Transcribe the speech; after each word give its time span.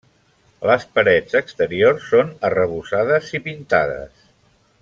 Les 0.69 0.85
parets 0.99 1.37
exteriors 1.41 2.09
són 2.15 2.33
arrebossades 2.51 3.33
i 3.41 3.45
pintades. 3.51 4.29